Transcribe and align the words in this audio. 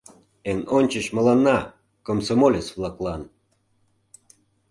Эн 0.49 0.59
ончыч 0.77 1.05
мыланна, 1.15 1.57
комсомолец-влаклан! 2.05 3.21